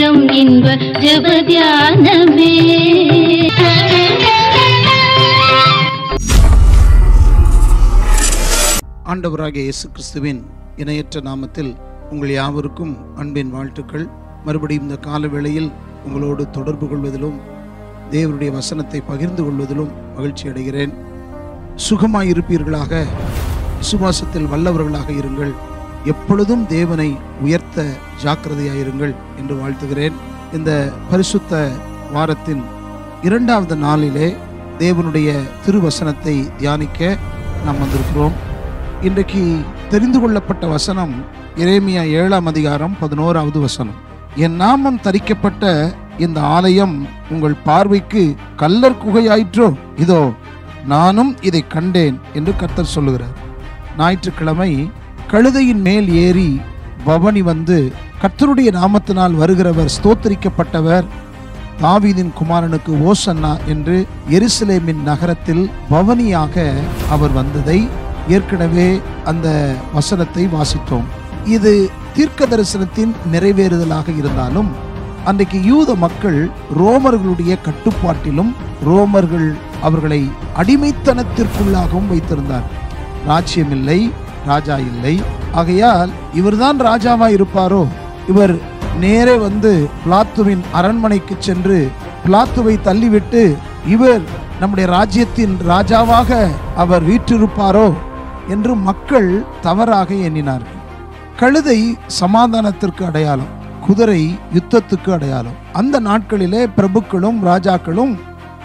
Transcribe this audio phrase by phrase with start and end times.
[0.00, 0.66] நேரம் இன்ப
[1.02, 2.52] ஜபத்யானமே
[9.12, 10.40] ஆண்டவராகிய இயேசு கிறிஸ்துவின்
[10.82, 11.70] இணையற்ற நாமத்தில்
[12.10, 14.06] உங்கள் யாவருக்கும் அன்பின் வாழ்த்துக்கள்.
[14.46, 15.70] மறுபடியும் இந்த கால வேளையில்
[16.06, 17.38] உங்களோடு தொடர்பு கொள்வதிலும்
[18.14, 20.94] தேவருடைய வசனத்தை பகிர்ந்து கொள்வதிலும் மகிழ்ச்சி அடைகிறேன்.
[21.88, 23.02] சுகமாயிருப்பீர்களாக
[23.82, 25.54] விசுவாசத்தில் வல்லவர்களாக இருங்கள்.
[26.04, 27.84] எப்பொழுதும் தேவனை உயர்த்த
[28.22, 30.12] ஜாக்கிரதையாயிருங்கள் என்று வாழ்த்துகிறேன்.
[30.52, 31.70] இந்த பரிசுத்த
[32.12, 32.62] வாரத்தின்
[33.22, 34.36] இரண்டாவது நாளிலே
[34.78, 35.32] தேவனுடைய
[35.66, 37.16] திருவசனத்தை தியானிக்க
[37.64, 38.32] நாம் வந்திருக்கிறோம்.
[39.02, 39.56] இன்றைக்கு
[39.88, 41.24] தெரிந்து கொள்ளப்பட்ட வசனம்
[41.56, 43.98] இரேமியா ஏழாம் அதிகாரம் பதினோராவது வசனம்.
[44.34, 49.74] என் நாமம் தரிக்கப்பட்ட இந்த ஆலயம் உங்கள் பார்வைக்கு கல்லர் குகையாயிற்றோ?
[49.96, 50.32] இதோ
[50.86, 53.36] நானும் இதை கண்டேன் என்று கர்த்தர் சொல்லுகிறார்.
[53.98, 54.90] ஞாயிற்றுக்கிழமை
[55.32, 56.60] கழுதையின் மேல் ஏறி
[57.04, 61.04] பவனி வந்து கர்த்தருடைய நாமத்தினால் வருகிறவர் ஸ்தோத்தரிக்கப்பட்டவர்
[61.80, 66.72] தாவீதின் குமாரனுக்கு ஓசன்னா என்று எருசலேமின் நகரத்தில் பவனியாக
[67.10, 67.88] அவர் வந்ததை
[68.28, 71.06] ஏற்கனவே அந்த வசனத்தை வாசித்தோம்.
[71.44, 74.68] இது தீர்க்க தரிசனத்தின் நிறைவேறுதலாக இருந்தாலும்
[75.24, 78.54] அன்றைக்கு யூத மக்கள் ரோமர்களுடைய கட்டுப்பாட்டிலும்
[78.86, 82.68] ரோமர்கள் அவர்களை அடிமைத்தனத்திற்குள்ளாகவும் வைத்திருந்தார்
[83.26, 84.10] ராஜ்யமில்லை
[84.46, 85.22] ராஜா இல்லை.
[85.52, 87.86] ஆகையால் இவர்தான் ராஜாவா இருப்பாரோ
[88.28, 88.58] இவர்
[89.00, 91.90] நேரே வந்து பிளாத்துவின் அரண்மனைக்கு சென்று
[92.26, 94.20] பிளாத்துவை தள்ளிவிட்டு இவர்
[94.60, 97.92] நம்முடைய ராஜ்யத்தின் ராஜாவாக அவர் வீற்றிருப்பாரோ?
[98.48, 100.78] என்று மக்கள் தவறாக எண்ணினார்கள்.
[101.36, 105.52] கழுதை சமாதானத்திற்கு அடையாளம் குதிரை யுத்தத்துக்கு அடையாளம்.
[105.72, 108.18] அந்த நாட்களிலே பிரபுக்களும் ராஜாக்களும்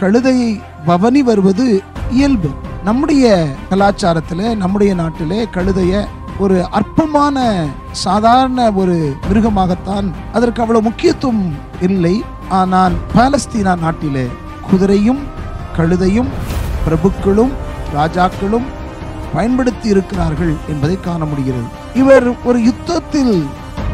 [0.00, 2.48] கழுதையை பவனி வருவது இயல்பு.
[2.86, 3.26] நம்முடைய
[3.70, 6.00] கலாச்சாரத்தில் நம்முடைய நாட்டிலே கழுதைய
[6.44, 7.44] ஒரு அற்பமான
[8.04, 8.96] சாதாரண ஒரு
[9.28, 11.44] மிருகமாகத்தான் அதற்கு அவ்வளவு முக்கியத்துவம்
[11.88, 12.14] இல்லை.
[12.60, 14.26] ஆனால் பாலஸ்தீனா நாட்டிலே
[14.70, 15.22] குதிரையும்
[15.76, 16.30] கழுதையும்
[16.86, 17.54] பிரபுக்களும்
[17.98, 18.66] ராஜாக்களும்
[19.34, 21.68] பயன்படுத்தி இருக்கிறார்கள் என்பதை காண முடிகிறது.
[22.02, 23.34] இவர் ஒரு யுத்தத்தில்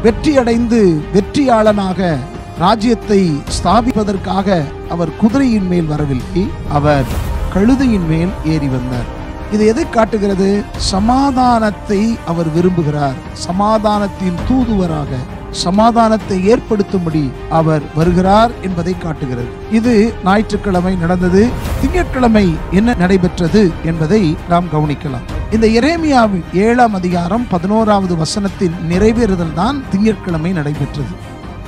[0.05, 0.81] வெற்றி அடைந்து
[1.15, 2.17] வெற்றியாளனாக
[2.65, 3.23] ராஜ்யத்தை
[3.57, 4.59] ஸ்தாபிப்பதற்காக
[4.95, 6.43] அவர் குதிரையின் மேல் வரவில்லை.
[6.79, 7.09] அவர்
[7.55, 9.09] கழுதையின் மேல் ஏறி வந்தார்.
[9.53, 10.49] இது எதை காட்டுகிறது?
[10.93, 13.19] சமாதானத்தை அவர் விரும்புகிறார்.
[13.47, 15.21] சமாதானத்தின் தூதுவராக
[15.51, 17.23] சமாதானத்தை ஏற்படுத்தும்படி
[17.59, 19.49] அவர் வருகிறார் என்பதை காட்டுகிறது.
[19.79, 19.95] இது
[20.25, 21.43] ஞாயிற்றுக்கிழமை நடந்தது.
[21.81, 25.27] திங்கட்கிழமை என்ன நடைபெற்றது என்பதை நாம் கவனிக்கலாம்.
[25.55, 31.15] இந்த எரேமியாவின் ஏழாம் அதிகாரம் பதினோராவது வசனத்தின் நிறைவேறுதல் தான் திங்கட்கிழமை நடைபெற்றது.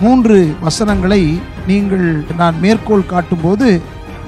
[0.00, 0.36] மூன்று
[0.66, 1.22] வசனங்களை
[1.66, 3.66] நீங்கள் நான் மேற்கோள் காட்டும்போது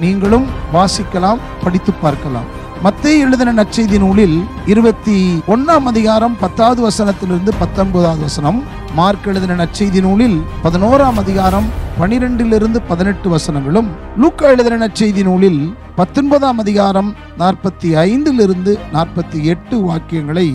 [0.03, 2.49] நீங்களும் வாசிக்கலாம் படித்து பார்க்கலாம்.
[2.85, 4.37] மத்திய எழுதின நற்செய்தி நூலில்
[4.71, 5.17] இருபத்தி
[5.53, 8.59] ஒன்னாம் அதிகாரம் பத்தாவது வசனத்திலிருந்து பத்தொன்பதாவது வசனம்
[8.97, 11.67] மார்க் எழுதின நற்செய்தி நூலில் பதினோராம் அதிகாரம்
[11.99, 13.89] பனிரெண்டிலிருந்து பதினெட்டு வசனங்களும்
[14.21, 15.61] லூக்கா எழுதின நற்செய்தி நூலில்
[15.99, 17.09] பத்தொன்பதாம் அதிகாரம்
[17.41, 20.47] நாற்பத்தி ஐந்திலிருந்து நாற்பத்தி எட்டு வாக்கியங்களை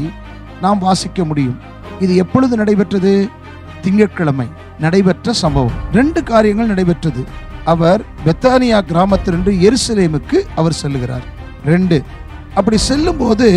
[0.64, 1.58] நாம் வாசிக்க முடியும்.
[2.04, 3.12] இது எப்பொழுது நடைபெற்றது?
[3.82, 4.47] திங்கட்கிழமை
[4.84, 5.76] நடைபெற்ற சம்பவம்.
[5.98, 7.22] ரெண்டு காரியங்கள் நடைபெற்றது.
[7.73, 11.27] அவர் பெத்தானியா கிராமத்திலிருந்து எருசலேமுக்கு அவர் செல்லுகிறார்.
[11.73, 11.97] ரெண்டு
[12.59, 13.49] அப்படி செல்லும்போது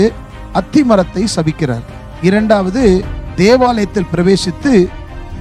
[0.60, 1.86] அத்தி மரத்தை சபிக்கிறார்.
[2.30, 2.84] இரண்டாவது
[3.42, 4.74] தேவாலயத்தில் பிரவேசித்து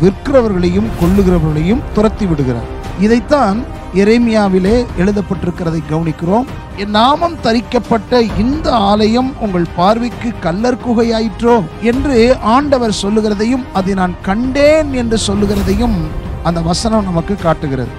[0.02, 2.68] விற்கிறவர்களையும் கொள்ளுகிறவர்களையும் துரத்தி விடுகிறார்.
[3.04, 3.58] இதைத்தான்
[4.02, 6.48] எரேமியாவிலே எழுதப்பட்டிருக்கிறதை கவனிக்கிறோம்.
[6.82, 11.56] என் நாமம் தரிக்கப்பட்ட இந்த ஆலயம் உங்கள் பார்வைக்கு கல்லர் குகையாயிற்றோ
[11.90, 12.18] என்று
[12.56, 15.98] ஆண்டவர் சொல்லுகிறதையும் அதை நான் கண்டேன் என்று சொல்லுகிறதையும்
[16.48, 17.92] அந்த வசனம் நமக்கு காட்டுகிறது.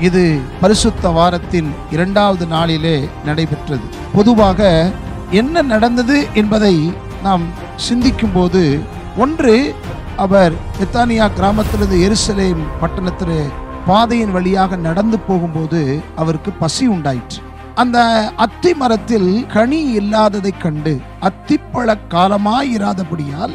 [0.00, 3.82] இது பரிசுத்த வாரத்தின் இரண்டாவது நாளிலே நடைபெற்றது.
[4.12, 4.90] பொதுவாக
[5.30, 7.42] என்ன நடந்தது என்பதை நாம்
[7.76, 8.80] சிந்திக்கும் போது
[9.16, 9.74] ஒன்று
[10.16, 13.50] அவர் பெத்தானியா கிராமத்திலிருந்து எருசலேம் பட்டணத்தில்
[13.86, 17.38] பாதையின் வழியாக நடந்து போகும்போது அவருக்கு பசி உண்டாயிற்று.
[17.74, 23.54] அந்த அத்தி மரத்தில் கனி இல்லாததைக் கண்டு அத்திப்பழ காலமாயிராதபடியால்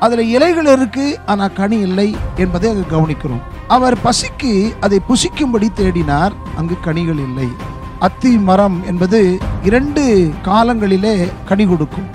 [0.00, 3.42] அதில் இலைகள் இருக்கு ஆனால் கனி இல்லை என்பதை அது கவனிக்கிறோம்.
[3.74, 4.52] அவர் பசிக்கு
[4.84, 7.48] அதை புசிக்கும்படி தேடினார் அங்கு கனிகள் இல்லை.
[8.06, 9.20] அத்தி மரம் என்பது
[9.68, 10.04] இரண்டு
[10.46, 11.16] காலங்களிலே
[11.48, 12.08] கனி கொடுக்கும்.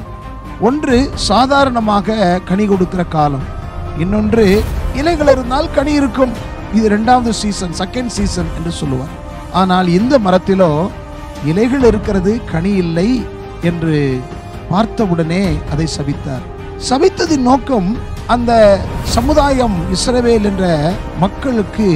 [0.68, 0.98] ஒன்று
[1.30, 2.18] சாதாரணமாக
[2.50, 3.46] கனி கொடுக்கிற காலம்.
[4.04, 4.46] இன்னொன்று
[5.00, 6.34] இலைகள் இருந்தால் கனி இருக்கும்.
[6.76, 9.14] இது இரண்டாவது சீசன் செகண்ட் சீசன் என்று சொல்லுவார்.
[9.62, 10.72] ஆனால் இந்த மரத்திலோ
[11.52, 13.10] இலைகள் இருக்கிறது கனி இல்லை
[13.70, 13.98] என்று
[14.72, 16.46] பார்த்தவுடனே அதை சபித்தார்
[16.90, 17.90] சபித்ததின் நோக்கம்
[18.28, 21.88] அந்த சமுதாயம் இஸ்ரவேல் என்ற மக்களுக்கு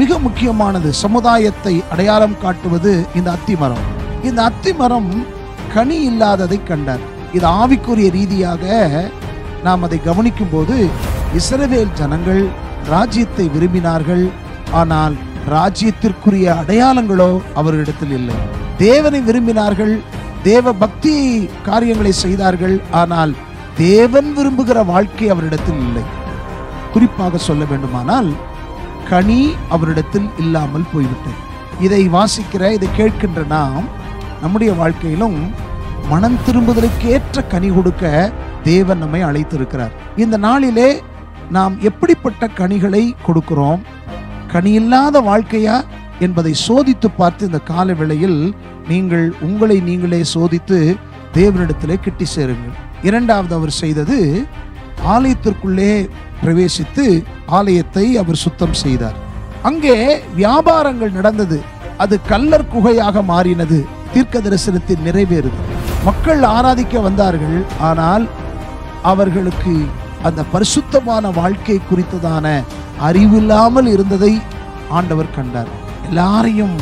[0.00, 0.92] மிக முக்கியமானது.
[0.92, 3.84] சமுதாயத்தை அடையாளம் காட்டுவது இந்த அத்தி மரம்.
[4.22, 5.24] இந்த அத்தி மரம்
[5.74, 7.04] கனி இல்லாததை கண்டார்.
[7.32, 8.64] இது ஆவிக்குரிய ரீதியாக
[9.62, 10.76] நாம் அதை கவனிக்கும் போது
[11.40, 12.42] இஸ்ரவேல் ஜனங்கள்
[12.88, 14.24] ராஜ்யத்தை விரும்பினார்கள்.
[14.72, 15.14] ஆனால்
[15.56, 18.36] ராஜ்யத்திற்குரிய அடையாளங்களோ அவர்களிடத்தில் இல்லை.
[18.78, 19.94] தேவனை விரும்பினார்கள்.
[20.42, 21.14] தேவ பக்தி
[21.64, 22.80] காரியங்களை செய்தார்கள்.
[22.90, 23.34] ஆனால்
[23.76, 26.02] தேவன் விரும்புகிற வாழ்க்கை அவரிடத்தில் இல்லை.
[26.92, 28.32] குறிப்பாக சொல்ல வேண்டுமானால்
[29.08, 31.36] கனி அவரிடத்தில் இல்லாமல் போய்விட்டது.
[31.80, 33.84] இதை வாசிக்கிற இதை கேட்கின்ற நாம்
[34.40, 35.50] நம்முடைய வாழ்க்கையிலும்
[36.08, 38.32] மனம் திரும்புதலுக்கேற்ற கனி கொடுக்க
[38.62, 39.90] தேவன் நம்மை அழைத்திருக்கிறார்.
[40.16, 41.02] இந்த நாளிலே
[41.50, 43.80] நாம் எப்படிப்பட்ட கனிகளை கொடுக்கிறோம்?
[44.52, 45.84] கனி இல்லாத வாழ்க்கையா?
[46.18, 48.54] என்பதை சோதித்து பார்த்து இந்த கால வேளையில்
[48.88, 50.96] நீங்கள் உங்களை நீங்களே சோதித்து
[51.34, 52.92] தேவனிடத்திலே கிட்டி சேருங்கள்.
[53.08, 54.18] இரண்டாவது அவர் செய்தது
[55.14, 55.92] ஆலயத்திற்குள்ளே
[56.42, 57.04] பிரவேசித்து
[57.58, 59.18] ஆலயத்தை அவர் சுத்தம் செய்தார்.
[59.68, 59.96] அங்கே
[60.38, 61.58] வியாபாரங்கள் நடந்தது.
[62.02, 63.78] அது கல்லர் குகையாக மாறினது.
[64.14, 65.60] தீர்க்க தரிசனத்தில் நிறைவேறுது.
[66.08, 67.60] மக்கள் ஆராதிக்க வந்தார்கள்.
[67.90, 68.24] ஆனால்
[69.12, 69.74] அவர்களுக்கு
[70.28, 72.46] அந்த பரிசுத்தமான வாழ்க்கை குறித்ததான
[73.08, 74.32] அறிவில்லாமல் இருந்ததை
[74.98, 75.70] ஆண்டவர் கண்டார்.
[76.08, 76.76] எல்லாரையும்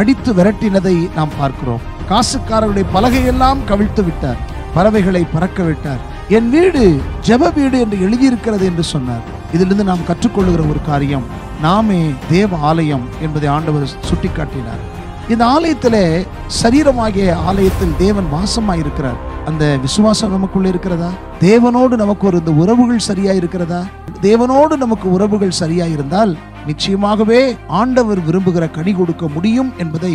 [0.00, 1.84] அடித்து விரட்டினதை நாம் பார்க்கிறோம்.
[2.10, 4.40] காசுக்காரருடைய பலகையெல்லாம் கவிழ்த்து விட்டார்.
[4.74, 6.02] பறவைகளை பறக்க விட்டார்.
[6.28, 6.82] என் வீடு
[7.26, 9.24] ஜெப வீடு என்று எழுதியிருக்கிறது என்று சொன்னார்.
[9.52, 11.26] இதிலிருந்து நாம் கற்றுக்கொள்ளுகிற ஒரு காரியம்
[11.62, 12.00] நாமே
[12.30, 14.82] தேவ ஆலயம் என்பதை ஆண்டவர் சுட்டிக்காட்டினார்.
[15.28, 16.26] இந்த ஆலயத்திலே
[16.62, 19.20] சரீரமாகிய ஆலயத்தில் தேவன் வாசமாயிருக்கிறார்.
[19.46, 21.10] அந்த விசுவாசம் நமக்குள்ள இருக்கிறதா?
[21.40, 23.80] தேவனோடு நமக்கு ஒரு இந்த உறவுகள் சரியா இருக்கிறதா
[24.22, 26.32] தேவனோடு நமக்கு உறவுகள் சரியா இருந்தால்
[26.66, 30.14] நிச்சயமாகவே ஆண்டவர் விரும்புகிற கனி கொடுக்க முடியும் என்பதை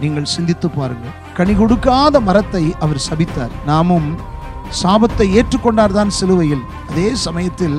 [0.00, 1.14] நீங்கள் சிந்தித்து பாருங்கள்.
[1.36, 3.54] கனி கொடுக்காத மரத்தை அவர் சபித்தார்.
[3.70, 4.08] நாமும்
[4.82, 6.64] சாபத்தை ஏற்றுக்கொண்டார் தான் சிலுவையில்.
[6.90, 7.78] அதே சமயத்தில்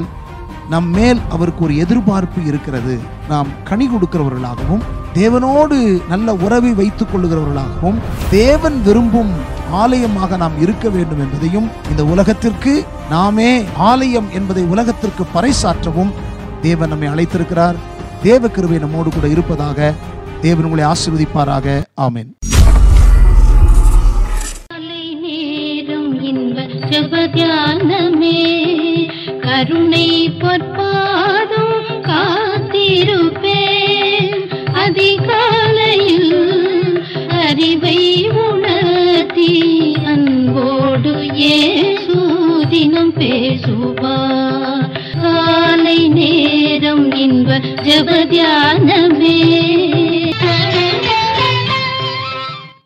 [0.74, 2.95] நம் மேல் அவருக்கு ஒரு எதிர்பார்ப்பு இருக்கிறது.
[3.30, 4.83] நாம் கனி கொடுக்கிறவர்களாகவும்
[5.19, 5.77] தேவனோடு
[6.12, 8.01] நல்ல உறவை வைத்துக் கொள்ளுகிறவர்களாகவும்
[8.31, 9.31] தேவன் விரும்பும்
[9.81, 12.74] ஆலயமாக நாம் இருக்க வேண்டும் என்பதையும் இந்த உலகத்திற்கு
[13.13, 13.50] நாமே
[13.89, 16.12] ஆலயம் என்பதை உலகத்திற்கு பறைசாற்றவும்
[16.66, 17.80] தேவன் நம்மை அழைத்திருக்கிறார்.
[18.27, 19.94] தேவ கிருவை நம்மோடு கூட இருப்பதாக
[20.42, 21.84] தேவன் உங்களை ஆசிர்வதிப்பாராக.
[22.02, 22.38] ஆமேன்.
[29.42, 33.02] கருணை பொற்பாதம் காத்திருப்பேன்.
[34.74, 36.42] அதிகாலையில்
[37.30, 41.12] அறிவை உணர்த்தி அன்போடு
[41.52, 45.02] ஏசூதினம் பேசுவார்.
[45.22, 49.38] காலை நேரம் இன்ப ஜபத்தியானமே